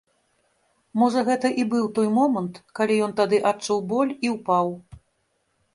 [1.01, 4.67] Можа, гэта і быў той момант, калі ён тады адчуў боль і ўпаў.